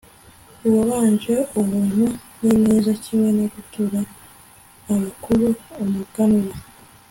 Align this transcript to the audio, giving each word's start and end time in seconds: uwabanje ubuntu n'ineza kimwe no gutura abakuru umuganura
uwabanje 0.67 1.35
ubuntu 1.59 2.03
n'ineza 2.43 2.91
kimwe 3.03 3.29
no 3.37 3.45
gutura 3.53 3.99
abakuru 4.93 5.47
umuganura 5.83 6.57